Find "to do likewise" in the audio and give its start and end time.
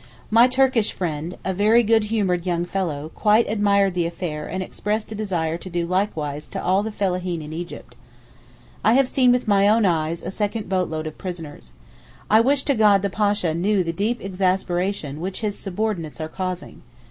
5.59-6.47